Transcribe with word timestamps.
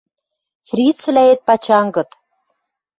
Фрицвлӓэт 0.67 1.39
пачангыт 1.47 2.09